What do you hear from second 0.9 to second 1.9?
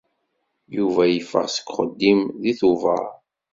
yeffeɣ seg